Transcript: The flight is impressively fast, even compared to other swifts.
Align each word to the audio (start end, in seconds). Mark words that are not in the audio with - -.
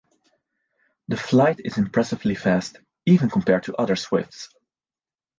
The 1.09 1.15
flight 1.15 1.61
is 1.63 1.77
impressively 1.77 2.33
fast, 2.33 2.79
even 3.05 3.29
compared 3.29 3.61
to 3.65 3.75
other 3.75 3.95
swifts. 3.95 4.49